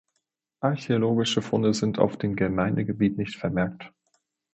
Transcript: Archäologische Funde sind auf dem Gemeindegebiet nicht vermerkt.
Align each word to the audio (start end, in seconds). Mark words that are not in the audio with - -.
Archäologische 0.61 1.43
Funde 1.43 1.75
sind 1.75 1.99
auf 1.99 2.17
dem 2.17 2.35
Gemeindegebiet 2.35 3.19
nicht 3.19 3.35
vermerkt. 3.35 3.91